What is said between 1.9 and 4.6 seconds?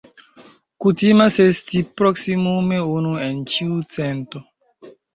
proksimume unu en ĉiu cento.